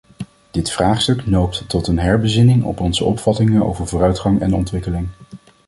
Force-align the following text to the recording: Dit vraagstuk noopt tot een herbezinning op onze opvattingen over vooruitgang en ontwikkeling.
Dit 0.51 0.71
vraagstuk 0.71 1.25
noopt 1.25 1.69
tot 1.69 1.87
een 1.87 1.99
herbezinning 1.99 2.63
op 2.63 2.79
onze 2.79 3.03
opvattingen 3.03 3.61
over 3.65 3.87
vooruitgang 3.87 4.41
en 4.41 4.53
ontwikkeling. 4.53 5.07